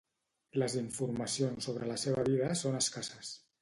Les 0.63 0.77
informacions 0.79 1.69
sobre 1.71 1.93
la 1.93 2.01
seva 2.07 2.27
vida 2.35 2.53
són 2.65 2.85
escasses. 2.85 3.37